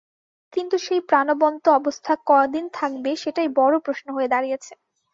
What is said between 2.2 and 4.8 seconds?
কদিন থাকবে, সেটাই বড় প্রশ্ন হয়ে দাঁড়িয়েছে।